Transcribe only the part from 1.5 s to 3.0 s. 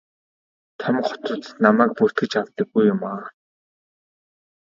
намайг бүртгэж авдаггүй юм.